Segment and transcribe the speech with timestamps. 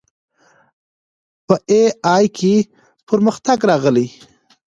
[1.47, 2.55] په اې ای کې
[3.07, 4.07] پرمختګ راغلی.